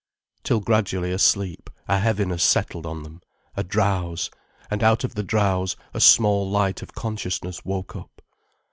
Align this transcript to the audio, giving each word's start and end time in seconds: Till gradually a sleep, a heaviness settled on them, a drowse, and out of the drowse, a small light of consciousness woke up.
Till 0.41 0.61
gradually 0.61 1.11
a 1.11 1.19
sleep, 1.19 1.69
a 1.87 1.99
heaviness 1.99 2.43
settled 2.43 2.87
on 2.87 3.03
them, 3.03 3.21
a 3.55 3.63
drowse, 3.63 4.31
and 4.71 4.81
out 4.81 5.03
of 5.03 5.13
the 5.13 5.21
drowse, 5.21 5.75
a 5.93 5.99
small 6.01 6.49
light 6.49 6.81
of 6.81 6.95
consciousness 6.95 7.63
woke 7.63 7.95
up. 7.95 8.23